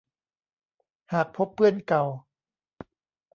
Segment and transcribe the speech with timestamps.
[1.13, 2.03] หากพบเพื่อนเก่า